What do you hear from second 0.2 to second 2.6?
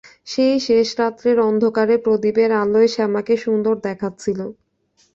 সেই শেষরাত্রের অন্ধকারে প্রদীপের